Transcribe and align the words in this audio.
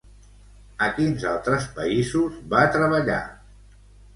A 0.85 0.87
quins 0.95 1.27
altres 1.33 1.67
països 1.75 2.41
va 2.55 2.65
treballar? 2.77 3.21